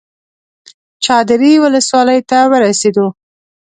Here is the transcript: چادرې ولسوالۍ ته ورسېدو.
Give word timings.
چادرې 1.03 1.51
ولسوالۍ 1.63 2.19
ته 2.29 2.37
ورسېدو. 2.51 3.07